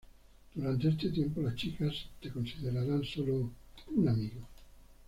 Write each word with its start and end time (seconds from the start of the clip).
Durante 0.55 0.87
este 0.87 1.11
tiempo, 1.11 1.41
las 1.43 1.53
chicas 1.53 1.93
te 2.23 2.31
considerarán 2.31 3.03
sólo 3.05 3.51
un 3.95 4.09
"amigo". 4.09 4.47